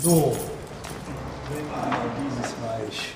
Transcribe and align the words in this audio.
So, 0.00 0.36
nehmen 1.50 1.68
wir 1.70 1.82
einmal 1.82 2.10
dieses 2.22 2.52
Reich. 2.62 3.14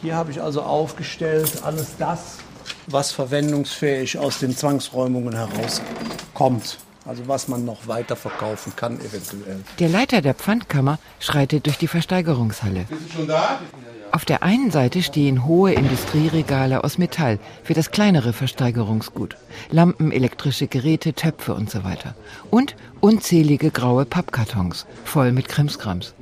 Hier 0.00 0.16
habe 0.16 0.30
ich 0.30 0.40
also 0.40 0.62
aufgestellt 0.62 1.62
alles 1.62 1.96
das, 1.98 2.38
was 2.86 3.12
verwendungsfähig 3.12 4.18
aus 4.18 4.38
den 4.38 4.56
Zwangsräumungen 4.56 5.34
herauskommt. 5.34 6.78
Also 7.04 7.28
was 7.28 7.48
man 7.48 7.64
noch 7.64 7.86
weiter 7.86 8.16
verkaufen 8.16 8.72
kann 8.74 8.98
eventuell. 8.98 9.62
Der 9.78 9.88
Leiter 9.88 10.22
der 10.22 10.34
Pfandkammer 10.34 10.98
schreitet 11.20 11.66
durch 11.66 11.78
die 11.78 11.86
Versteigerungshalle. 11.86 12.86
Bist 12.88 13.02
du 13.08 13.12
schon 13.12 13.28
da? 13.28 13.60
Auf 14.16 14.24
der 14.24 14.42
einen 14.42 14.70
Seite 14.70 15.02
stehen 15.02 15.44
hohe 15.44 15.74
Industrieregale 15.74 16.84
aus 16.84 16.96
Metall 16.96 17.38
für 17.62 17.74
das 17.74 17.90
kleinere 17.90 18.32
Versteigerungsgut. 18.32 19.36
Lampen, 19.70 20.10
elektrische 20.10 20.68
Geräte, 20.68 21.12
Töpfe 21.12 21.52
und 21.52 21.68
so 21.68 21.84
weiter. 21.84 22.14
Und 22.50 22.76
unzählige 23.00 23.70
graue 23.70 24.06
Pappkartons, 24.06 24.86
voll 25.04 25.32
mit 25.32 25.48
Krimskrams. 25.48 26.14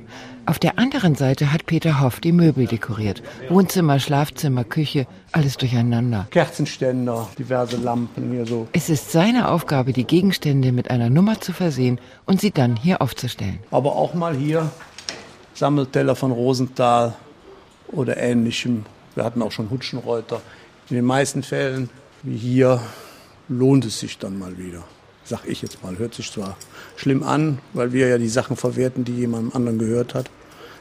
Auf 0.45 0.59
der 0.59 0.77
anderen 0.77 1.15
Seite 1.15 1.53
hat 1.53 1.67
Peter 1.67 2.01
Hoff 2.01 2.19
die 2.19 2.33
Möbel 2.33 2.67
dekoriert. 2.67 3.23
Wohnzimmer, 3.47 3.97
Schlafzimmer, 4.01 4.65
Küche, 4.65 5.07
alles 5.31 5.55
durcheinander. 5.55 6.27
Kerzenständer, 6.31 7.29
diverse 7.39 7.77
Lampen 7.77 8.29
hier 8.29 8.45
so. 8.45 8.67
Es 8.73 8.89
ist 8.89 9.13
seine 9.13 9.47
Aufgabe, 9.47 9.93
die 9.93 10.03
Gegenstände 10.03 10.73
mit 10.73 10.91
einer 10.91 11.09
Nummer 11.09 11.39
zu 11.39 11.53
versehen 11.53 12.01
und 12.25 12.41
sie 12.41 12.51
dann 12.51 12.75
hier 12.75 13.01
aufzustellen. 13.01 13.59
Aber 13.71 13.95
auch 13.95 14.13
mal 14.13 14.35
hier 14.35 14.69
Sammelteller 15.53 16.17
von 16.17 16.33
Rosenthal 16.33 17.13
oder 17.95 18.17
ähnlichem. 18.17 18.85
Wir 19.15 19.23
hatten 19.23 19.41
auch 19.41 19.51
schon 19.51 19.69
Hutschenreuter. 19.69 20.41
In 20.89 20.97
den 20.97 21.05
meisten 21.05 21.43
Fällen, 21.43 21.89
wie 22.23 22.37
hier, 22.37 22.81
lohnt 23.47 23.85
es 23.85 23.99
sich 23.99 24.17
dann 24.17 24.37
mal 24.37 24.57
wieder. 24.57 24.83
Sag 25.23 25.45
ich 25.45 25.61
jetzt 25.61 25.83
mal. 25.83 25.97
Hört 25.97 26.13
sich 26.13 26.31
zwar 26.31 26.57
schlimm 26.95 27.23
an, 27.23 27.59
weil 27.73 27.93
wir 27.93 28.07
ja 28.07 28.17
die 28.17 28.29
Sachen 28.29 28.55
verwerten, 28.55 29.03
die 29.03 29.15
jemandem 29.15 29.55
anderen 29.55 29.79
gehört 29.79 30.13
hat. 30.13 30.29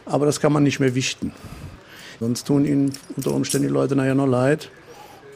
Aber 0.06 0.26
das 0.26 0.40
kann 0.40 0.52
man 0.52 0.62
nicht 0.62 0.80
mehr 0.80 0.94
wichten. 0.94 1.32
Sonst 2.20 2.46
tun 2.46 2.64
ihnen 2.64 2.92
unter 3.16 3.32
Umständen 3.32 3.68
die 3.68 3.72
Leute 3.72 3.96
nachher 3.96 4.14
noch 4.14 4.26
leid. 4.26 4.70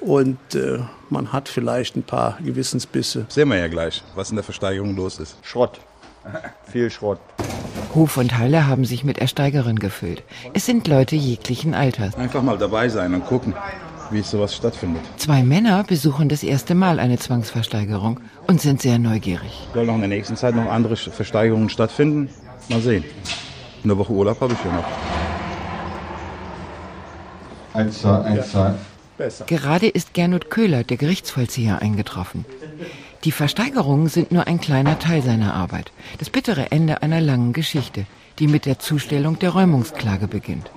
Und 0.00 0.38
äh, 0.54 0.78
man 1.10 1.32
hat 1.32 1.48
vielleicht 1.48 1.96
ein 1.96 2.02
paar 2.02 2.38
Gewissensbisse. 2.44 3.26
Sehen 3.28 3.48
wir 3.48 3.58
ja 3.58 3.68
gleich, 3.68 4.04
was 4.14 4.30
in 4.30 4.36
der 4.36 4.44
Versteigerung 4.44 4.94
los 4.94 5.18
ist. 5.18 5.36
Schrott. 5.42 5.80
Viel 6.70 6.90
Schrott. 6.90 7.18
Hof 7.94 8.17
und 8.17 8.36
Halle 8.36 8.67
haben 8.67 8.84
sich 8.84 9.05
mit 9.05 9.19
Ersteigerern 9.19 9.78
gefüllt. 9.78 10.22
Es 10.53 10.67
sind 10.67 10.86
Leute 10.89 11.17
jeglichen 11.17 11.75
Alters. 11.75 12.14
Einfach 12.17 12.42
mal 12.42 12.58
dabei 12.58 12.89
sein 12.89 13.14
und 13.14 13.25
gucken, 13.27 13.55
wie 14.11 14.22
sowas 14.22 14.55
stattfindet. 14.55 15.03
Zwei 15.17 15.42
Männer 15.42 15.84
besuchen 15.84 16.28
das 16.28 16.42
erste 16.42 16.75
Mal 16.75 17.00
eine 17.00 17.19
Zwangsversteigerung 17.19 18.20
und 18.47 18.61
sind 18.61 18.83
sehr 18.83 18.98
neugierig. 18.98 19.69
Soll 19.75 19.86
noch 19.86 19.94
in 19.94 20.00
der 20.00 20.09
nächsten 20.09 20.36
Zeit 20.36 20.55
noch 20.55 20.70
andere 20.70 20.97
Versteigerungen 20.97 21.70
stattfinden? 21.70 22.28
Mal 22.69 22.81
sehen. 22.81 23.05
Eine 23.84 23.97
Woche 23.97 24.12
Urlaub 24.12 24.41
habe 24.41 24.53
ich 24.53 24.64
ja 24.64 24.72
noch. 24.72 24.84
Eins, 27.75 28.00
zwei, 28.00 28.20
eins, 28.22 28.50
zwei. 28.50 28.75
Besser. 29.16 29.47
Gerade 29.47 29.89
ist 29.89 30.14
Gernot 30.14 30.48
Köhler, 30.48 30.84
der 30.84 30.97
Gerichtsvollzieher, 30.97 31.83
eingetroffen. 31.83 32.44
Die 33.24 33.33
Versteigerungen 33.33 34.08
sind 34.08 34.30
nur 34.30 34.47
ein 34.47 34.61
kleiner 34.61 34.98
Teil 34.98 35.22
seiner 35.22 35.55
Arbeit. 35.55 35.92
Das 36.19 36.30
bittere 36.30 36.70
Ende 36.70 37.02
einer 37.02 37.20
langen 37.20 37.52
Geschichte, 37.52 38.06
die 38.38 38.47
mit 38.47 38.64
der 38.64 38.78
Zustellung 38.78 39.38
der 39.38 39.50
Räumungsklage 39.50 40.28
beginnt. 40.28 40.70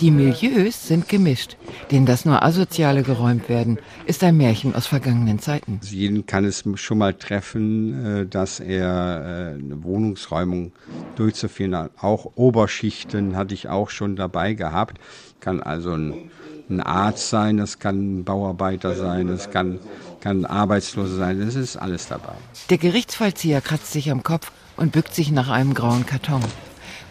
Die 0.00 0.10
Milieus 0.10 0.86
sind 0.86 1.08
gemischt, 1.08 1.56
denen 1.90 2.06
das 2.06 2.24
nur 2.24 2.44
Asoziale 2.44 3.02
geräumt 3.02 3.48
werden, 3.48 3.78
ist 4.06 4.22
ein 4.22 4.36
Märchen 4.36 4.74
aus 4.74 4.86
vergangenen 4.86 5.38
Zeiten. 5.40 5.78
Also 5.82 5.96
jeden 5.96 6.26
kann 6.26 6.44
es 6.44 6.64
schon 6.76 6.98
mal 6.98 7.14
treffen, 7.14 8.22
äh, 8.22 8.26
dass 8.26 8.60
er 8.60 9.54
äh, 9.56 9.58
eine 9.58 9.82
Wohnungsräumung 9.82 10.72
durchzuführen 11.16 11.74
hat. 11.74 11.90
Auch 12.00 12.32
Oberschichten 12.36 13.36
hatte 13.36 13.54
ich 13.54 13.68
auch 13.68 13.90
schon 13.90 14.16
dabei 14.16 14.54
gehabt. 14.54 14.98
Kann 15.40 15.60
also 15.60 15.92
ein, 15.92 16.30
ein 16.68 16.80
Arzt 16.80 17.30
sein, 17.30 17.56
das 17.56 17.78
kann 17.78 18.20
ein 18.20 18.24
Bauarbeiter 18.24 18.94
sein, 18.94 19.28
das 19.28 19.50
kann, 19.50 19.78
kann 20.20 20.40
ein 20.40 20.46
Arbeitsloser 20.46 21.16
sein, 21.16 21.40
das 21.40 21.54
ist 21.54 21.76
alles 21.76 22.08
dabei. 22.08 22.34
Der 22.70 22.78
Gerichtsvollzieher 22.78 23.60
kratzt 23.60 23.92
sich 23.92 24.10
am 24.10 24.22
Kopf 24.22 24.50
und 24.76 24.92
bückt 24.92 25.14
sich 25.14 25.30
nach 25.30 25.48
einem 25.48 25.74
grauen 25.74 26.06
Karton. 26.06 26.42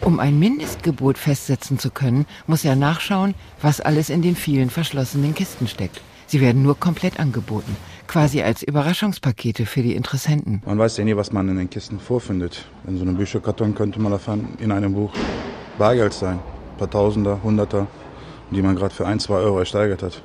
Um 0.00 0.20
ein 0.20 0.38
Mindestgebot 0.38 1.16
festsetzen 1.16 1.78
zu 1.78 1.90
können, 1.90 2.26
muss 2.46 2.64
er 2.64 2.76
nachschauen, 2.76 3.34
was 3.62 3.80
alles 3.80 4.10
in 4.10 4.22
den 4.22 4.36
vielen 4.36 4.70
verschlossenen 4.70 5.34
Kisten 5.34 5.66
steckt. 5.66 6.00
Sie 6.26 6.40
werden 6.40 6.62
nur 6.62 6.78
komplett 6.78 7.20
angeboten, 7.20 7.76
quasi 8.06 8.42
als 8.42 8.62
Überraschungspakete 8.62 9.66
für 9.66 9.82
die 9.82 9.94
Interessenten. 9.94 10.62
Man 10.66 10.78
weiß 10.78 10.96
ja 10.96 11.04
nie, 11.04 11.16
was 11.16 11.32
man 11.32 11.48
in 11.48 11.56
den 11.56 11.70
Kisten 11.70 12.00
vorfindet. 12.00 12.66
In 12.86 12.96
so 12.96 13.02
einem 13.02 13.16
Bücherkarton 13.16 13.74
könnte 13.74 14.00
man 14.00 14.12
erfahren, 14.12 14.48
in 14.58 14.72
einem 14.72 14.94
Buch 14.94 15.12
Bargeld 15.78 16.12
sein. 16.12 16.38
Ein 16.38 16.78
paar 16.78 16.90
Tausender, 16.90 17.40
Hunderter, 17.42 17.86
die 18.50 18.62
man 18.62 18.76
gerade 18.76 18.94
für 18.94 19.06
ein, 19.06 19.20
zwei 19.20 19.36
Euro 19.36 19.58
ersteigert 19.58 20.02
hat. 20.02 20.20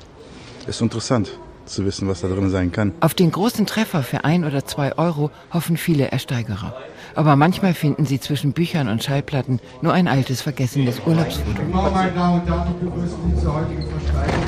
Ist 0.66 0.80
interessant 0.80 1.30
zu 1.70 1.84
wissen, 1.84 2.08
was 2.08 2.20
da 2.20 2.28
drin 2.28 2.50
sein 2.50 2.72
kann. 2.72 2.92
Auf 3.00 3.14
den 3.14 3.30
großen 3.30 3.66
Treffer 3.66 4.02
für 4.02 4.24
ein 4.24 4.44
oder 4.44 4.64
zwei 4.64 4.96
Euro 4.98 5.30
hoffen 5.52 5.76
viele 5.76 6.10
Ersteigerer. 6.10 6.74
Aber 7.14 7.36
manchmal 7.36 7.74
finden 7.74 8.06
sie 8.06 8.20
zwischen 8.20 8.52
Büchern 8.52 8.88
und 8.88 9.02
Schallplatten 9.02 9.60
nur 9.82 9.92
ein 9.92 10.08
altes, 10.08 10.42
vergessenes 10.42 11.00
Urlaubsfoto. 11.06 11.50
Guten 11.56 11.70
Morgen, 11.70 11.94
meine 11.94 12.12
Damen 12.12 12.40
und 12.40 12.48
Herren, 12.48 12.68
ich 12.70 12.88
begrüße 12.88 13.16
Sie 13.26 13.40
zur 13.40 13.54
heutigen 13.54 13.84
Versteigerung. 13.88 14.44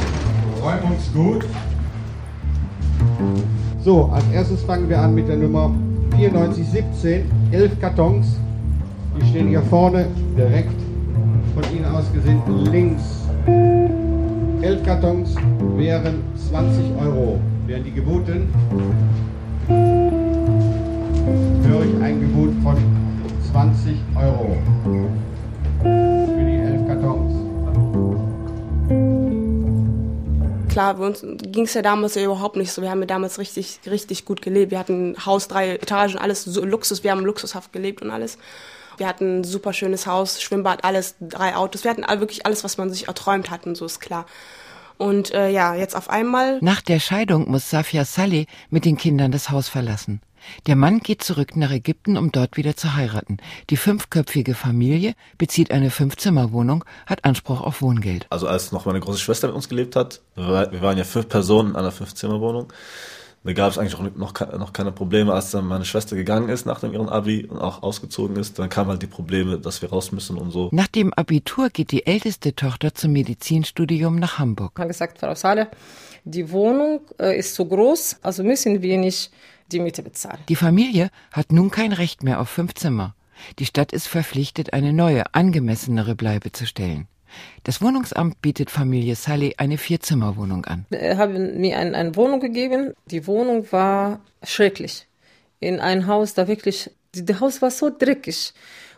Räumungsgut. 0.63 1.45
So, 3.85 4.07
als 4.13 4.25
erstes 4.33 4.63
fangen 4.63 4.89
wir 4.89 5.01
an 5.01 5.15
mit 5.15 5.29
der 5.29 5.37
Nummer 5.37 5.75
9417. 6.17 7.31
Elf 7.51 7.81
Kartons. 7.81 8.37
Die 9.21 9.29
stehen 9.29 9.49
hier 9.49 9.63
vorne 9.63 10.07
direkt 10.37 10.81
von 11.55 11.77
Ihnen 11.77 11.85
aus 11.85 12.05
gesehen 12.13 12.41
links. 12.71 13.22
Elf 13.47 14.83
Kartons 14.85 15.35
wären 15.77 16.23
20 16.49 16.85
Euro. 17.01 17.41
Wären 17.67 17.85
die 17.85 17.93
geboten? 17.93 18.53
Höre 21.65 21.85
ich 21.85 22.03
ein 22.03 22.21
Gebot 22.21 22.51
von 22.63 22.77
20 23.51 23.97
Euro. 24.15 24.57
Für 25.83 26.45
die 26.45 26.57
elf 26.57 26.87
Kartons. 26.87 27.33
Klar, 30.73 30.95
bei 30.95 31.07
uns 31.07 31.27
ging 31.43 31.65
es 31.65 31.75
ja 31.75 31.83
damals 31.83 32.15
ja 32.15 32.23
überhaupt 32.25 32.57
nicht 32.57 32.73
so. 32.73 32.81
Wir 32.81 32.91
haben 32.91 33.01
ja 33.01 33.07
damals 33.07 33.39
richtig, 33.39 33.81
richtig 33.87 34.25
gut 34.25 34.41
gelebt. 34.41 34.71
Wir 34.71 34.79
hatten 34.79 35.13
ein 35.13 35.27
Haus, 35.27 35.49
drei 35.49 35.75
Etagen, 35.75 36.17
alles 36.17 36.45
so 36.45 36.65
Luxus. 36.65 37.03
Wir 37.03 37.11
haben 37.11 37.25
luxushaft 37.25 37.73
gelebt 37.73 38.03
und 38.03 38.11
alles. 38.11 38.39
Wir 38.97 39.07
hatten 39.07 39.41
ein 39.41 39.45
super 39.45 39.73
schönes 39.73 40.07
Haus, 40.07 40.41
Schwimmbad, 40.43 40.85
alles, 40.85 41.17
drei 41.21 41.57
Autos. 41.57 41.85
Wir 41.85 41.91
hatten 41.91 42.05
all, 42.05 42.21
wirklich 42.21 42.47
alles, 42.47 42.65
was 42.65 42.79
man 42.79 42.91
sich 42.91 43.09
erträumt 43.09 43.51
hat 43.51 43.67
und 43.67 43.77
so 43.77 43.87
ist 43.87 44.01
klar. 44.01 44.27
Und 44.99 45.33
äh, 45.33 45.49
ja, 45.49 45.75
jetzt 45.75 45.97
auf 45.97 46.11
einmal 46.11 46.59
Nach 46.61 46.81
der 46.81 47.01
Scheidung 47.01 47.51
muss 47.51 47.71
Safia 47.71 48.05
Saleh 48.05 48.47
mit 48.71 48.85
den 48.85 48.97
Kindern 48.97 49.33
das 49.33 49.51
Haus 49.51 49.69
verlassen. 49.69 50.21
Der 50.67 50.77
Mann 50.77 50.99
geht 50.99 51.23
zurück 51.23 51.57
nach 51.57 51.71
Ägypten, 51.71 52.17
um 52.17 52.33
dort 52.33 52.57
wieder 52.57 52.77
zu 52.77 52.95
heiraten. 52.95 53.37
Die 53.71 53.77
fünfköpfige 53.77 54.55
Familie 54.55 55.15
bezieht 55.39 55.71
eine 55.71 55.91
Fünfzimmerwohnung, 55.91 56.85
hat 57.07 57.25
Anspruch 57.25 57.61
auf 57.61 57.81
Wohngeld. 57.81 58.27
Also 58.29 58.49
als 58.49 58.73
noch 58.73 58.85
meine 58.85 58.99
große 59.01 59.21
Schwester 59.21 59.47
mit 59.47 59.57
uns 59.57 59.69
gelebt 59.69 59.95
hat, 59.95 60.21
wir 60.35 60.83
waren 60.83 60.99
ja 60.99 61.05
fünf 61.05 61.29
Personen 61.29 61.71
in 61.71 61.77
einer 61.77 61.93
Fünfzimmerwohnung. 61.93 62.73
Da 63.45 63.53
gab 63.55 63.73
es 63.73 63.79
eigentlich 63.79 63.97
auch 63.97 64.03
noch, 64.03 64.59
noch 64.59 64.73
keine 64.73 64.93
Probleme, 64.93 65.33
als 65.33 65.51
dann 65.51 65.67
meine 65.67 65.85
Schwester 65.85 66.15
gegangen 66.15 66.49
ist 66.49 66.65
nach 66.65 66.79
dem 66.79 66.93
ihren 66.93 67.09
Abi 67.09 67.45
und 67.47 67.59
auch 67.59 67.83
ausgezogen 67.83 68.37
ist. 68.37 68.59
Dann 68.59 68.69
kamen 68.69 68.91
halt 68.91 69.03
die 69.03 69.09
Probleme, 69.09 69.59
dass 69.59 69.83
wir 69.83 69.91
raus 69.91 70.13
müssen 70.13 70.39
und 70.39 70.53
so. 70.53 70.69
Nach 70.73 70.87
dem 70.87 71.13
Abitur 71.13 71.69
geht 71.71 71.91
die 71.91 72.07
älteste 72.07 72.55
Tochter 72.55 72.95
zum 72.95 73.13
Medizinstudium 73.13 74.17
nach 74.17 74.39
Hamburg. 74.39 74.79
hat 74.79 74.87
gesagt, 74.87 75.19
Frau 75.19 75.35
Sale, 75.35 75.69
die 76.25 76.51
Wohnung 76.51 77.01
äh, 77.19 77.37
ist 77.37 77.55
zu 77.55 77.65
groß, 77.67 78.19
also 78.23 78.45
müssen 78.45 78.81
wir 78.81 78.99
nicht 78.99 79.33
die 79.73 79.81
Miete 79.81 80.03
bezahlen. 80.03 80.39
Die 80.49 80.57
Familie 80.57 81.11
hat 81.33 81.51
nun 81.51 81.71
kein 81.71 81.93
Recht 81.93 82.23
mehr 82.23 82.41
auf 82.41 82.49
fünf 82.49 82.75
Zimmer. 82.75 83.15
Die 83.59 83.67
Stadt 83.67 83.93
ist 83.93 84.07
verpflichtet, 84.07 84.73
eine 84.73 84.93
neue, 84.93 85.35
angemessenere 85.35 86.15
Bleibe 86.15 86.53
zu 86.53 86.65
stellen. 86.65 87.09
Das 87.65 87.81
Wohnungsamt 87.81 88.43
bietet 88.43 88.71
Familie 88.71 89.15
Saleh 89.15 89.55
eine 89.57 89.79
Vierzimmerwohnung 89.79 90.65
an. 90.65 90.87
Er 90.91 91.17
hat 91.17 91.31
mir 91.31 91.79
ein, 91.79 91.95
eine 91.95 92.17
Wohnung 92.17 92.41
gegeben. 92.41 92.95
Die 93.07 93.27
Wohnung 93.27 93.71
war 93.71 94.21
schrecklich. 94.43 95.07
In 95.61 95.81
ein 95.81 96.07
Haus, 96.07 96.35
da 96.35 96.49
wirklich, 96.49 96.91
das 97.15 97.41
Haus 97.41 97.63
war 97.63 97.71
so 97.71 97.91
dreckig. 97.91 98.53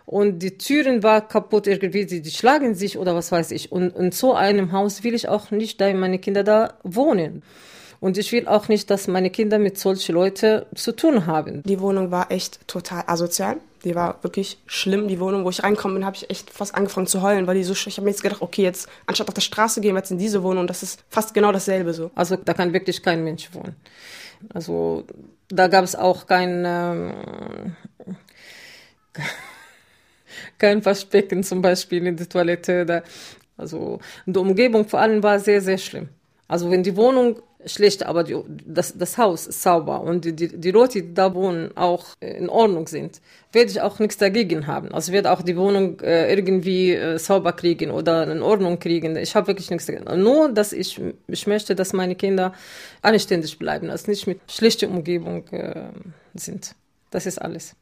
Und 0.07 0.41
die 0.41 0.59
Türen 0.59 1.03
war 1.03 1.27
kaputt 1.27 1.67
irgendwie, 1.67 2.05
die, 2.05 2.21
die 2.21 2.31
schlagen 2.31 2.75
sich 2.75 2.99
oder 2.99 3.15
was 3.15 3.33
weiß 3.33 3.51
ich. 3.53 3.73
Und 3.73 3.97
in 3.97 4.13
so 4.13 4.35
einem 4.35 4.73
Haus 4.73 5.03
will 5.03 5.15
ich 5.15 5.29
auch 5.29 5.51
nicht, 5.51 5.81
da 5.81 5.93
meine 5.95 6.19
Kinder 6.19 6.45
da 6.45 6.75
wohnen. 6.83 7.43
Und 8.05 8.19
ich 8.19 8.33
will 8.33 8.47
auch 8.49 8.69
nicht, 8.69 8.91
dass 8.91 9.09
meine 9.09 9.31
Kinder 9.31 9.59
mit 9.59 9.79
solchen 9.79 10.15
Leuten 10.15 10.67
zu 10.75 10.93
tun 10.93 11.25
haben. 11.25 11.63
Die 11.63 11.81
Wohnung 11.81 12.11
war 12.11 12.31
echt 12.31 12.69
total 12.69 13.03
asozial. 13.07 13.57
Die 13.83 13.95
war 13.95 14.23
wirklich 14.23 14.59
schlimm, 14.67 15.09
die 15.09 15.19
Wohnung. 15.21 15.47
Wo 15.47 15.49
ich 15.49 15.63
reinkomme 15.63 15.95
bin, 15.95 16.05
habe 16.05 16.15
ich 16.15 16.29
echt 16.29 16.51
fast 16.51 16.75
angefangen 16.75 17.07
zu 17.07 17.23
heulen, 17.23 17.47
weil 17.47 17.55
die 17.55 17.65
so, 17.65 17.73
ich 17.73 17.97
habe 17.97 18.03
mir 18.03 18.11
jetzt 18.11 18.23
gedacht, 18.23 18.43
okay, 18.43 18.63
jetzt 18.63 18.91
anstatt 19.07 19.29
auf 19.29 19.33
der 19.33 19.41
Straße 19.41 19.81
gehen 19.81 19.95
wir 19.95 20.01
jetzt 20.01 20.11
in 20.11 20.19
diese 20.19 20.43
Wohnung. 20.43 20.67
Das 20.67 20.83
ist 20.83 21.03
fast 21.09 21.33
genau 21.33 21.51
dasselbe 21.51 21.95
so. 21.95 22.11
Also 22.15 22.37
da 22.37 22.53
kann 22.53 22.75
wirklich 22.75 23.03
kein 23.03 23.25
Mensch 23.25 23.49
wohnen. 23.55 23.75
Also 24.53 25.05
da 25.49 25.69
gab 25.69 25.85
es 25.85 25.97
auch 25.97 26.27
kein, 26.27 26.63
ähm, 26.67 27.77
kein 30.59 30.85
Waschbecken 30.85 31.43
zum 31.43 31.63
Beispiel 31.63 32.07
in 32.07 32.19
der 32.19 32.29
Toilette. 32.29 32.85
Da. 32.85 33.03
Also 33.57 33.99
die 34.27 34.39
Umgebung 34.39 34.87
vor 34.87 35.01
allem 35.01 35.23
war 35.23 35.41
sehr, 35.41 35.63
sehr 35.63 35.79
schlimm. 35.79 36.11
Also 36.49 36.71
wenn 36.71 36.83
die 36.83 36.97
Wohnung 36.97 37.41
schlecht, 37.67 38.05
aber 38.05 38.25
die, 38.25 38.37
das, 38.67 38.97
das 38.97 39.19
Haus 39.19 39.47
ist 39.47 39.63
sauber 39.63 40.01
und 40.01 40.25
die, 40.25 40.33
die, 40.35 40.49
die 40.49 40.71
Leute, 40.71 41.03
die 41.03 41.15
da 41.15 41.35
wohnen, 41.35 41.77
auch 41.77 42.07
in 42.21 42.49
Ordnung 42.49 42.87
sind, 42.87 43.21
werde 43.53 43.71
ich 43.71 43.81
auch 43.81 43.99
nichts 43.99 44.19
dagegen 44.19 44.67
haben. 44.67 44.93
Also 44.93 45.13
werde 45.13 45.31
auch 45.31 45.43
die 45.43 45.57
Wohnung 45.57 46.01
äh, 46.01 46.33
irgendwie 46.33 46.93
äh, 46.93 47.19
sauber 47.19 47.53
kriegen 47.53 47.91
oder 47.91 48.31
in 48.31 48.43
Ordnung 48.43 48.79
kriegen. 48.79 49.17
Ich 49.17 49.35
habe 49.35 49.49
wirklich 49.49 49.71
nichts 49.71 49.87
dagegen. 49.87 50.23
Nur, 50.23 50.53
dass 50.53 50.73
ich, 50.73 51.01
ich 51.27 51.47
möchte, 51.47 51.75
dass 51.75 51.93
meine 51.93 52.15
Kinder 52.15 52.53
anständig 53.03 53.59
bleiben, 53.59 53.91
also 53.91 54.11
nicht 54.11 54.27
mit 54.27 54.41
schlechter 54.49 54.89
Umgebung 54.89 55.47
äh, 55.49 55.87
sind. 56.35 56.75
Das 57.11 57.27
ist 57.27 57.41
alles. 57.41 57.75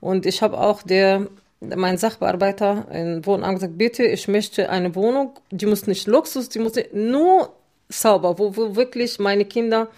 Und 0.00 0.26
ich 0.26 0.42
habe 0.42 0.58
auch 0.58 0.82
der 0.82 1.28
mein 1.60 1.96
Sachbearbeiter 1.96 2.86
in 2.92 3.24
Wohnamt 3.24 3.54
gesagt, 3.54 3.78
bitte, 3.78 4.04
ich 4.04 4.28
möchte 4.28 4.70
eine 4.70 4.94
Wohnung, 4.94 5.38
die 5.50 5.66
muss 5.66 5.86
nicht 5.86 6.06
Luxus, 6.06 6.48
die 6.48 6.58
muss 6.58 6.74
nur 6.92 7.54
sauber, 7.88 8.38
wo, 8.38 8.56
wo 8.56 8.76
wirklich 8.76 9.18
meine 9.18 9.44
Kinder 9.44 9.88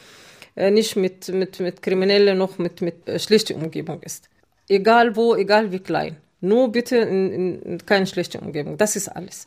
äh, 0.56 0.70
nicht 0.70 0.96
mit, 0.96 1.28
mit, 1.28 1.60
mit 1.60 1.82
Kriminellen 1.82 2.38
noch 2.38 2.58
mit, 2.58 2.80
mit 2.80 3.08
äh, 3.08 3.18
schlechter 3.18 3.54
Umgebung 3.54 4.02
ist. 4.02 4.28
Egal 4.68 5.14
wo, 5.16 5.34
egal 5.34 5.70
wie 5.70 5.80
klein. 5.80 6.16
Nur 6.40 6.72
bitte 6.72 6.96
in, 6.96 7.62
in 7.62 7.86
keine 7.86 8.06
schlechte 8.06 8.40
Umgebung. 8.40 8.76
Das 8.76 8.96
ist 8.96 9.08
alles. 9.08 9.46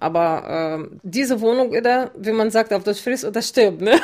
Aber 0.00 0.88
äh, 0.90 0.96
diese 1.02 1.40
Wohnung, 1.40 1.70
oder, 1.70 2.12
wie 2.16 2.32
man 2.32 2.50
sagt, 2.50 2.72
auf 2.72 2.84
das 2.84 3.00
frisst 3.00 3.24
oder 3.24 3.42
stirbt, 3.42 3.80
ne? 3.80 4.00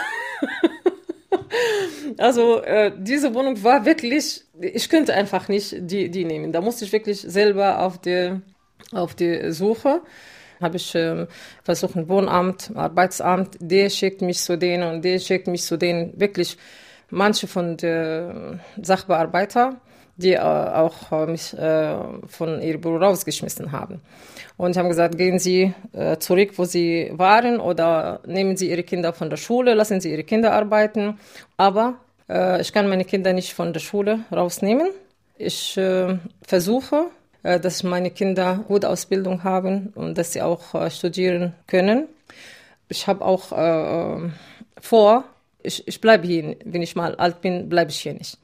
also 2.19 2.61
äh, 2.63 2.93
diese 2.99 3.35
Wohnung 3.35 3.63
war 3.63 3.85
wirklich, 3.85 4.45
ich 4.61 4.89
könnte 4.89 5.15
einfach 5.15 5.49
nicht 5.49 5.77
die, 5.79 6.11
die 6.11 6.25
nehmen. 6.25 6.53
Da 6.53 6.61
musste 6.61 6.85
ich 6.85 6.93
wirklich 6.93 7.21
selber 7.21 7.81
auf 7.81 8.01
die, 8.01 8.41
auf 8.93 9.15
die 9.15 9.53
Suche 9.53 10.03
habe 10.65 10.77
ich 10.79 10.93
äh, 10.97 11.27
versucht, 11.63 11.95
ein 11.95 12.09
Wohnamt, 12.09 12.73
Arbeitsamt, 12.75 13.57
der 13.61 13.89
schickt 13.89 14.21
mich 14.23 14.41
zu 14.41 14.59
denen 14.59 14.83
und 14.93 15.05
der 15.05 15.21
schickt 15.21 15.47
mich 15.47 15.63
zu 15.63 15.77
denen. 15.77 16.19
Wirklich, 16.19 16.59
manche 17.11 17.47
von 17.47 17.77
den 17.77 18.61
Sachbearbeiter, 18.83 19.77
die 20.17 20.33
äh, 20.33 20.39
auch 20.39 21.13
äh, 21.13 21.27
mich 21.27 21.55
äh, 21.55 21.97
von 22.27 22.61
ihrem 22.63 22.81
Büro 22.81 22.97
rausgeschmissen 22.97 23.73
haben. 23.73 24.01
Und 24.57 24.77
haben 24.77 24.89
gesagt, 24.89 25.19
gehen 25.19 25.39
Sie 25.39 25.75
äh, 25.93 26.17
zurück, 26.19 26.53
wo 26.57 26.65
Sie 26.65 27.11
waren 27.13 27.59
oder 27.59 28.21
nehmen 28.27 28.57
Sie 28.57 28.71
Ihre 28.71 28.85
Kinder 28.85 29.13
von 29.13 29.31
der 29.31 29.37
Schule, 29.37 29.75
lassen 29.75 30.01
Sie 30.01 30.13
Ihre 30.13 30.25
Kinder 30.25 30.53
arbeiten. 30.53 31.19
Aber 31.57 31.95
äh, 32.29 32.61
ich 32.61 32.73
kann 32.73 32.89
meine 32.89 33.05
Kinder 33.05 33.33
nicht 33.33 33.53
von 33.55 33.73
der 33.73 33.81
Schule 33.81 34.21
rausnehmen. 34.33 34.89
Ich 35.37 35.79
versuche, 36.47 36.97
äh, 36.97 37.24
dass 37.45 37.83
meine 37.83 38.11
Kinder 38.11 38.65
gute 38.67 38.89
Ausbildung 38.89 39.45
haben 39.45 39.93
und 39.95 40.19
dass 40.19 40.33
sie 40.33 40.43
auch 40.43 40.75
äh, 40.75 40.91
studieren 40.91 41.55
können. 41.67 42.09
Ich 42.89 43.07
habe 43.07 43.25
auch 43.25 43.53
äh, 43.53 44.31
vor, 44.81 45.25
ich, 45.63 45.87
ich 45.87 46.01
bleibe 46.01 46.27
hier, 46.27 46.57
wenn 46.65 46.83
ich 46.83 46.97
mal 46.97 47.15
alt 47.17 47.41
bin, 47.43 47.69
bleibe 47.69 47.91
ich 47.91 48.01
hier 48.01 48.15
nicht. 48.15 48.39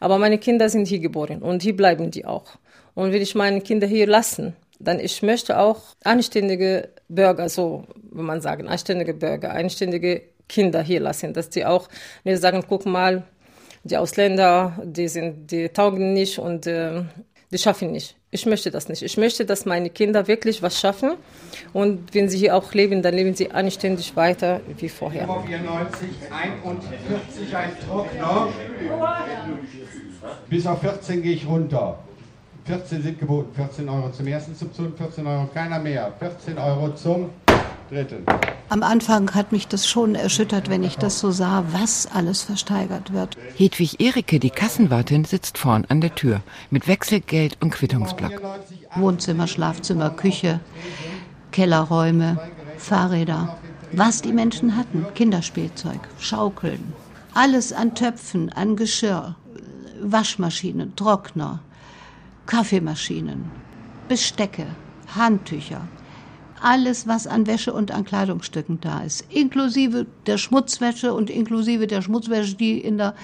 Aber 0.00 0.18
meine 0.18 0.38
Kinder 0.38 0.68
sind 0.68 0.88
hier 0.88 0.98
geboren 0.98 1.42
und 1.42 1.62
hier 1.62 1.76
bleiben 1.76 2.10
die 2.10 2.24
auch. 2.24 2.56
Und 2.94 3.12
wenn 3.12 3.22
ich 3.22 3.34
meine 3.34 3.60
Kinder 3.60 3.86
hier 3.86 4.06
lassen, 4.06 4.56
dann 4.80 4.98
ich 4.98 5.22
möchte 5.22 5.58
auch 5.58 5.80
anständige 6.02 6.88
Bürger, 7.08 7.48
so 7.48 7.84
wenn 8.10 8.24
man 8.24 8.40
sagen, 8.40 8.66
anständige 8.66 9.14
Bürger, 9.14 9.52
anständige 9.52 10.22
Kinder 10.48 10.82
hier 10.82 11.00
lassen, 11.00 11.32
dass 11.32 11.48
die 11.48 11.64
auch 11.64 11.88
nicht 12.24 12.40
sagen, 12.40 12.64
guck 12.68 12.84
mal, 12.86 13.24
die 13.84 13.96
Ausländer, 13.96 14.78
die 14.84 15.08
sind, 15.08 15.50
die 15.50 15.68
taugen 15.68 16.12
nicht 16.12 16.38
und 16.38 16.66
äh, 16.66 17.02
die 17.50 17.58
schaffen 17.58 17.92
nicht. 17.92 18.16
Ich 18.34 18.46
möchte 18.46 18.70
das 18.70 18.88
nicht. 18.88 19.02
Ich 19.02 19.18
möchte, 19.18 19.44
dass 19.44 19.66
meine 19.66 19.90
Kinder 19.90 20.26
wirklich 20.26 20.62
was 20.62 20.80
schaffen. 20.80 21.16
Und 21.74 22.14
wenn 22.14 22.30
sie 22.30 22.38
hier 22.38 22.56
auch 22.56 22.72
leben, 22.72 23.02
dann 23.02 23.12
leben 23.12 23.34
sie 23.34 23.50
anständig 23.50 24.16
weiter 24.16 24.62
wie 24.78 24.88
vorher. 24.88 25.26
Nummer 25.26 25.42
94, 25.46 26.08
41, 26.30 27.54
ein 27.54 27.72
Trockner. 27.86 28.48
Bis 30.48 30.66
auf 30.66 30.80
14 30.80 31.20
gehe 31.22 31.34
ich 31.34 31.46
runter. 31.46 31.98
14 32.64 33.02
sind 33.02 33.18
geboten, 33.18 33.54
14 33.54 33.86
Euro 33.90 34.10
zum 34.12 34.26
ersten 34.26 34.54
Subzun, 34.54 34.94
14 34.96 35.26
Euro 35.26 35.50
keiner 35.52 35.78
mehr. 35.78 36.10
14 36.18 36.56
Euro 36.56 36.94
zum 36.94 37.28
dritten. 37.90 38.24
Am 38.68 38.82
Anfang 38.82 39.34
hat 39.34 39.52
mich 39.52 39.68
das 39.68 39.86
schon 39.86 40.14
erschüttert, 40.14 40.70
wenn 40.70 40.82
ich 40.82 40.96
das 40.96 41.18
so 41.20 41.30
sah, 41.30 41.64
was 41.72 42.06
alles 42.06 42.42
versteigert 42.42 43.12
wird. 43.12 43.36
Hedwig 43.56 44.00
Erike, 44.00 44.40
die 44.40 44.50
Kassenwartin, 44.50 45.24
sitzt 45.24 45.58
vorn 45.58 45.84
an 45.88 46.00
der 46.00 46.14
Tür 46.14 46.40
mit 46.70 46.88
Wechselgeld 46.88 47.58
und 47.60 47.70
Quittungsblock. 47.70 48.40
Wohnzimmer, 48.96 49.46
Schlafzimmer, 49.46 50.10
Küche, 50.10 50.60
Kellerräume, 51.50 52.38
Fahrräder. 52.78 53.58
Was 53.92 54.22
die 54.22 54.32
Menschen 54.32 54.76
hatten, 54.76 55.04
Kinderspielzeug, 55.14 56.00
Schaukeln, 56.18 56.94
alles 57.34 57.72
an 57.74 57.94
Töpfen, 57.94 58.50
an 58.50 58.76
Geschirr, 58.76 59.36
Waschmaschinen, 60.00 60.96
Trockner, 60.96 61.60
Kaffeemaschinen, 62.46 63.50
Bestecke, 64.08 64.66
Handtücher, 65.14 65.82
alles, 66.62 67.06
was 67.06 67.26
an 67.26 67.46
Wäsche 67.46 67.72
und 67.72 67.90
an 67.90 68.04
Kleidungsstücken 68.04 68.80
da 68.80 69.00
ist, 69.00 69.24
inklusive 69.30 70.06
der 70.26 70.38
Schmutzwäsche 70.38 71.12
und 71.12 71.30
inklusive 71.30 71.86
der 71.86 72.02
Schmutzwäsche, 72.02 72.54
die 72.54 72.78
in 72.78 72.98
der 72.98 73.14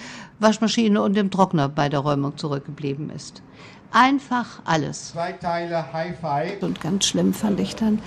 Waschmaschine 0.41 1.01
und 1.03 1.17
im 1.17 1.31
Trockner 1.31 1.69
bei 1.69 1.89
der 1.89 2.01
Räumung 2.01 2.37
zurückgeblieben 2.37 3.11
ist. 3.11 3.43
Einfach 3.91 4.61
alles. 4.65 5.13
Zwei 5.13 5.33
Teile 5.33 5.93
Hi-Fi. 5.93 6.65
Und 6.65 6.81
ganz 6.81 7.07
schlimm 7.07 7.33
fand 7.33 7.59
ich 7.61 7.75
dann, 7.75 8.01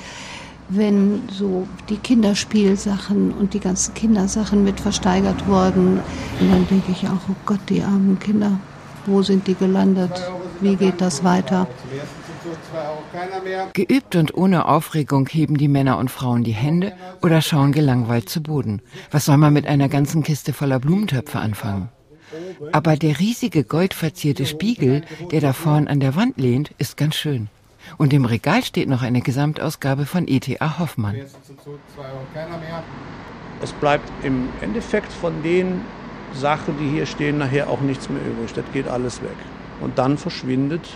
wenn 0.70 1.24
so 1.30 1.68
die 1.90 1.98
Kinderspielsachen 1.98 3.34
und 3.34 3.54
die 3.54 3.60
ganzen 3.60 3.94
Kindersachen 3.94 4.64
mit 4.64 4.80
versteigert 4.80 5.48
wurden. 5.48 6.00
Und 6.40 6.52
dann 6.52 6.68
denke 6.68 6.92
ich 6.92 7.08
auch, 7.08 7.30
oh 7.30 7.36
Gott, 7.46 7.60
die 7.70 7.82
armen 7.82 8.20
Kinder, 8.20 8.60
wo 9.06 9.22
sind 9.24 9.48
die 9.48 9.56
gelandet? 9.56 10.12
Wie 10.62 10.76
geht 10.76 11.02
das 11.02 11.24
weiter? 11.24 11.68
Geübt 13.74 14.16
und 14.16 14.36
ohne 14.36 14.68
Aufregung 14.68 15.28
heben 15.28 15.58
die 15.58 15.68
Männer 15.68 15.98
und 15.98 16.12
Frauen 16.12 16.44
die 16.44 16.54
Hände 16.54 16.94
oder 17.22 17.42
schauen 17.42 17.72
gelangweilt 17.72 18.30
zu 18.30 18.42
Boden. 18.42 18.82
Was 19.12 19.26
soll 19.26 19.38
man 19.38 19.54
mit 19.54 19.68
einer 19.68 19.90
ganzen 19.90 20.24
Kiste 20.24 20.54
voller 20.54 20.80
Blumentöpfe 20.80 21.40
anfangen? 21.40 21.90
Aber 22.72 22.96
der 22.96 23.20
riesige 23.20 23.64
goldverzierte 23.64 24.46
Spiegel, 24.46 25.04
der 25.32 25.42
da 25.42 25.54
vorn 25.54 25.88
an 25.88 26.00
der 26.00 26.16
Wand 26.16 26.38
lehnt, 26.38 26.72
ist 26.78 26.96
ganz 26.96 27.16
schön. 27.16 27.50
Und 27.98 28.14
im 28.14 28.26
Regal 28.26 28.64
steht 28.64 28.88
noch 28.88 29.02
eine 29.02 29.22
Gesamtausgabe 29.22 30.06
von 30.06 30.28
E.T.A. 30.28 30.80
Hoffmann. 30.80 31.16
Es 33.62 33.74
bleibt 33.74 34.10
im 34.24 34.50
Endeffekt 34.62 35.12
von 35.12 35.44
den 35.44 35.82
Sachen, 36.34 36.78
die 36.80 36.90
hier 36.90 37.06
stehen, 37.06 37.40
nachher 37.40 37.70
auch 37.70 37.82
nichts 37.82 38.10
mehr 38.10 38.22
übrig. 38.22 38.54
Das 38.54 38.66
geht 38.72 38.88
alles 38.88 39.22
weg. 39.22 39.36
Und 39.82 39.98
dann 39.98 40.18
verschwindet 40.18 40.88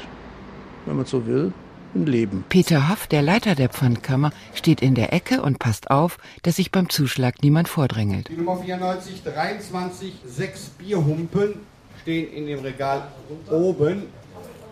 wenn 0.86 0.96
man 0.98 1.06
so 1.06 1.26
will, 1.26 1.52
ein 1.96 2.06
Leben. 2.06 2.44
Peter 2.50 2.90
Hoff, 2.90 3.08
der 3.08 3.22
Leiter 3.22 3.56
der 3.56 3.70
Pfandkammer, 3.70 4.32
steht 4.54 4.82
in 4.82 4.96
der 4.96 5.14
Ecke 5.14 5.42
und 5.42 5.60
passt 5.60 5.90
auf, 5.90 6.18
dass 6.44 6.58
sich 6.58 6.72
beim 6.72 6.90
Zuschlag 6.90 7.42
niemand 7.42 7.68
vordrängelt. 7.68 8.30
Die 8.30 8.36
Nummer 8.36 8.58
94, 8.58 9.24
23, 9.24 10.14
sechs 10.26 10.70
Bierhumpen 10.78 11.56
stehen 12.02 12.32
in 12.34 12.48
dem 12.48 12.60
Regal 12.60 13.08
oben. 13.50 14.04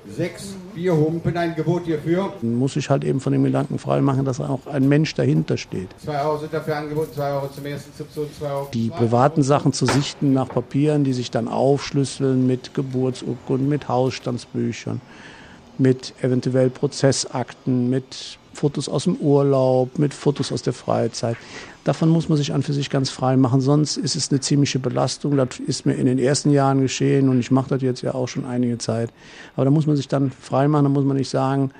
Sechs 0.05 0.53
Bierhumpen, 0.75 1.37
ein 1.37 1.55
Gebot 1.55 1.85
hierfür. 1.85 2.33
Dann 2.41 2.55
muss 2.55 2.75
ich 2.75 2.89
halt 2.89 3.05
eben 3.05 3.21
von 3.21 3.31
dem 3.31 3.45
Gedanken 3.45 3.79
frei 3.79 4.01
machen, 4.01 4.25
dass 4.25 4.41
auch 4.41 4.67
ein 4.67 4.89
Mensch 4.89 5.15
dahinter 5.15 5.55
steht. 5.55 5.87
Zwei 6.03 6.21
Euro 6.21 6.39
sind 6.39 6.53
dafür 6.53 6.75
angeboten, 6.75 7.13
zwei 7.15 7.31
Euro 7.31 7.47
zum 7.47 7.65
ersten 7.65 7.97
Subzug, 7.97 8.27
zwei 8.37 8.51
Euro. 8.51 8.67
Die 8.73 8.89
privaten 8.89 9.43
Sachen 9.43 9.71
zu 9.71 9.85
sichten 9.85 10.33
nach 10.33 10.49
Papieren, 10.49 11.05
die 11.05 11.13
sich 11.13 11.31
dann 11.31 11.47
aufschlüsseln 11.47 12.45
mit 12.45 12.73
Geburtsurkunden, 12.73 13.69
mit 13.69 13.87
Hausstandsbüchern 13.87 14.99
mit 15.77 16.13
eventuell 16.21 16.69
Prozessakten, 16.69 17.89
mit 17.89 18.37
Fotos 18.53 18.87
aus 18.87 19.05
dem 19.05 19.15
Urlaub, 19.15 19.97
mit 19.97 20.13
Fotos 20.13 20.51
aus 20.51 20.61
der 20.61 20.73
Freizeit. 20.73 21.37
Davon 21.83 22.09
muss 22.09 22.29
man 22.29 22.37
sich 22.37 22.53
an 22.53 22.63
für 22.63 22.73
sich 22.73 22.89
ganz 22.89 23.09
frei 23.09 23.35
machen, 23.35 23.59
sonst 23.59 23.97
ist 23.97 24.15
es 24.15 24.31
eine 24.31 24.39
ziemliche 24.39 24.79
Belastung. 24.79 25.35
Das 25.35 25.59
ist 25.65 25.85
mir 25.85 25.95
in 25.95 26.05
den 26.05 26.19
ersten 26.19 26.51
Jahren 26.51 26.81
geschehen 26.81 27.27
und 27.29 27.39
ich 27.39 27.51
mache 27.51 27.69
das 27.69 27.81
jetzt 27.81 28.01
ja 28.01 28.13
auch 28.13 28.27
schon 28.27 28.45
einige 28.45 28.77
Zeit. 28.77 29.09
Aber 29.55 29.65
da 29.65 29.71
muss 29.71 29.87
man 29.87 29.95
sich 29.95 30.07
dann 30.07 30.31
frei 30.31 30.67
machen, 30.67 30.83
da 30.83 30.89
muss 30.89 31.03
man 31.03 31.17
nicht 31.17 31.29
sagen, 31.29 31.71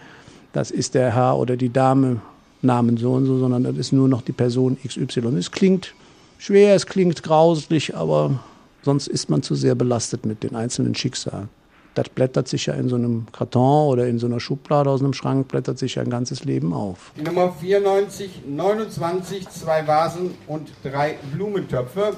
das 0.52 0.72
ist 0.72 0.94
der 0.94 1.14
Herr 1.16 1.38
oder 1.38 1.56
die 1.56 1.72
Dame 1.72 2.22
Namen 2.62 2.98
so 2.98 3.14
und 3.14 3.26
so, 3.26 3.38
sondern 3.38 3.64
das 3.64 3.78
ist 3.78 3.92
nur 3.92 4.08
noch 4.08 4.22
die 4.22 4.32
Person 4.32 4.78
XY. 4.86 5.38
Es 5.38 5.52
klingt 5.52 5.94
schwer, 6.38 6.76
es 6.76 6.86
klingt 6.86 7.22
grauslich, 7.24 7.96
aber 7.96 8.40
sonst 8.82 9.08
ist 9.08 9.30
man 9.30 9.44
zu 9.44 9.56
sehr 9.56 9.76
belastet 9.76 10.26
mit 10.26 10.44
den 10.44 10.56
einzelnen 10.56 10.96
Schicksalen 10.96 11.50
das 11.96 12.10
blättert 12.10 12.48
sich 12.48 12.66
ja 12.66 12.74
in 12.74 12.90
so 12.90 12.96
einem 12.96 13.26
Karton 13.32 13.88
oder 13.90 14.08
in 14.08 14.20
so 14.20 14.28
einer 14.28 14.40
Schublade 14.40 14.90
aus 14.90 15.02
einem 15.02 15.14
Schrank, 15.14 15.48
blättert 15.48 15.78
sich 15.78 15.96
ja 15.96 16.02
ein 16.02 16.10
ganzes 16.10 16.44
Leben 16.44 16.74
auf. 16.74 17.12
Die 17.18 17.22
Nummer 17.22 17.52
94, 17.52 18.42
29, 18.48 19.50
zwei 19.50 19.86
Vasen 19.88 20.32
und 20.48 20.72
drei 20.84 21.16
Blumentöpfe. 21.34 22.14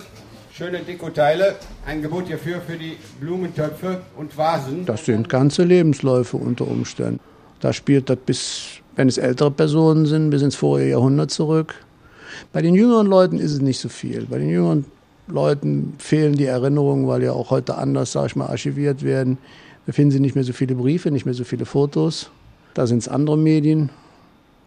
Schöne 0.54 0.80
Dekoteile. 0.80 1.56
Ein 1.86 2.02
Gebot 2.02 2.28
hierfür 2.28 2.62
für 2.62 2.78
die 2.78 2.98
Blumentöpfe 3.20 4.02
und 4.16 4.38
Vasen. 4.38 4.86
Das 4.86 5.04
sind 5.04 5.28
ganze 5.28 5.64
Lebensläufe 5.64 6.38
unter 6.38 6.66
Umständen. 6.66 7.20
Da 7.60 7.74
spielt 7.74 8.10
das 8.10 8.18
bis, 8.26 8.68
wenn 8.96 9.10
es 9.10 9.18
ältere 9.18 9.52
Personen 9.52 10.06
sind, 10.06 10.30
bis 10.30 10.42
ins 10.42 10.56
vorige 10.56 10.92
Jahrhundert 10.92 11.32
zurück. 11.32 11.76
Bei 12.54 12.62
den 12.62 12.74
jüngeren 12.74 13.08
Leuten 13.08 13.38
ist 13.38 13.52
es 13.52 13.62
nicht 13.62 13.80
so 13.80 13.90
viel. 13.90 14.28
Bei 14.28 14.38
den 14.38 14.50
jüngeren 14.50 14.86
Leuten 15.28 15.96
fehlen 15.98 16.36
die 16.36 16.46
Erinnerungen, 16.46 17.08
weil 17.08 17.24
ja 17.24 17.34
auch 17.34 17.50
heute 17.50 17.76
anders, 17.76 18.12
sag 18.12 18.28
ich 18.28 18.36
mal, 18.36 18.48
archiviert 18.48 19.04
werden. 19.04 19.38
Da 19.86 19.92
finden 19.92 20.12
sie 20.12 20.20
nicht 20.20 20.36
mehr 20.36 20.44
so 20.44 20.54
viele 20.54 20.76
Briefe, 20.76 21.12
nicht 21.12 21.26
mehr 21.26 21.34
so 21.34 21.44
viele 21.44 21.66
Fotos. 21.66 22.30
Da 22.74 22.88
sind 22.88 23.00
es 23.00 23.08
andere 23.08 23.38
Medien. 23.38 23.90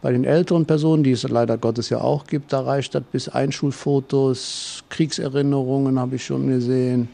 Bei 0.01 0.13
den 0.13 0.25
älteren 0.25 0.65
Personen, 0.65 1.03
die 1.03 1.11
es 1.11 1.25
leider 1.25 1.59
Gottes 1.59 1.91
ja 1.91 2.01
auch 2.01 2.27
gibt, 2.27 2.53
da 2.53 2.61
reicht 2.61 2.95
das 2.95 3.03
bis 3.11 3.29
Einschulfotos, 3.29 4.85
Kriegserinnerungen 4.91 5.99
habe 5.99 6.17
ich 6.17 6.25
schon 6.25 6.47
gesehen, 6.47 7.09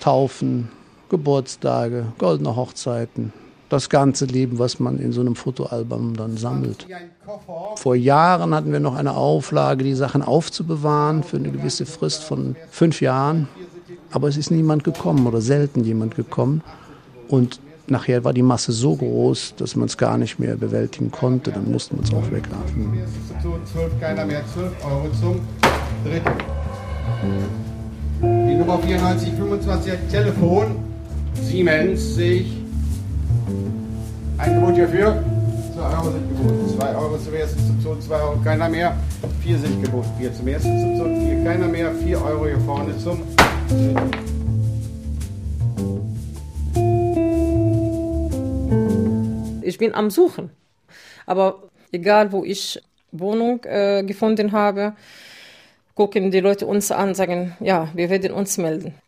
Taufen, 0.00 0.70
Geburtstage, 1.10 2.06
goldene 2.18 2.56
Hochzeiten. 2.56 3.32
Das 3.74 3.88
ganze 3.90 4.26
Leben, 4.26 4.60
was 4.60 4.78
man 4.78 5.00
in 5.00 5.10
so 5.10 5.20
einem 5.20 5.34
Fotoalbum 5.34 6.14
dann 6.16 6.36
sammelt. 6.36 6.86
Vor 7.74 7.96
Jahren 7.96 8.54
hatten 8.54 8.70
wir 8.70 8.78
noch 8.78 8.94
eine 8.94 9.16
Auflage, 9.16 9.82
die 9.82 9.94
Sachen 9.94 10.22
aufzubewahren 10.22 11.24
für 11.24 11.38
eine 11.38 11.50
gewisse 11.50 11.84
Frist 11.84 12.22
von 12.22 12.54
fünf 12.70 13.00
Jahren. 13.00 13.48
Aber 14.12 14.28
es 14.28 14.36
ist 14.36 14.52
niemand 14.52 14.84
gekommen 14.84 15.26
oder 15.26 15.40
selten 15.40 15.82
jemand 15.82 16.14
gekommen. 16.14 16.62
Und 17.26 17.58
nachher 17.88 18.22
war 18.22 18.32
die 18.32 18.44
Masse 18.44 18.70
so 18.70 18.94
groß, 18.94 19.54
dass 19.56 19.74
man 19.74 19.86
es 19.86 19.98
gar 19.98 20.18
nicht 20.18 20.38
mehr 20.38 20.54
bewältigen 20.54 21.10
konnte. 21.10 21.50
Dann 21.50 21.68
musste 21.72 21.96
man 21.96 22.04
es 22.04 22.12
auch 22.12 22.30
wegwerfen. 22.30 22.92
Keiner 23.98 24.24
mehr 24.24 24.44
12 24.54 24.72
Euro 24.84 25.08
zum 25.20 25.40
dritten. 26.04 26.30
Die 28.22 28.54
Nummer 28.54 28.78
9425 28.78 29.94
Telefon. 30.12 30.76
Siemens 31.42 32.14
sehe 32.14 32.42
ich. 32.42 32.63
Ein 34.44 34.56
Gebot 34.56 34.74
hierfür. 34.74 35.24
2 35.74 35.80
Euro 35.80 36.10
sind 36.10 36.28
geboten. 36.28 36.76
2 36.76 36.94
Euro 36.96 37.16
zum 37.18 37.32
ersten 37.32 37.58
Substitution, 37.60 38.02
2 38.02 38.14
Euro 38.14 38.40
keiner 38.44 38.68
mehr. 38.68 38.94
4 39.40 39.58
sind 39.58 39.82
geboten. 39.82 40.10
4 40.18 40.34
zum 40.34 40.48
ersten 40.48 40.80
Substitution, 40.80 41.42
4 41.42 41.44
keiner 41.44 41.66
mehr. 41.66 41.94
4 41.94 42.22
Euro 42.22 42.44
hier 42.44 42.60
vorne 42.60 42.98
zum. 42.98 43.22
Ich 49.62 49.78
bin 49.78 49.94
am 49.94 50.10
Suchen. 50.10 50.50
Aber 51.24 51.62
egal, 51.90 52.30
wo 52.30 52.44
ich 52.44 52.82
Wohnung 53.12 53.64
äh, 53.64 54.02
gefunden 54.02 54.52
habe, 54.52 54.92
gucken 55.94 56.30
die 56.30 56.40
Leute 56.40 56.66
uns 56.66 56.92
an, 56.92 57.14
sagen, 57.14 57.56
ja, 57.60 57.88
wir 57.94 58.10
werden 58.10 58.32
uns 58.32 58.58
melden. 58.58 58.94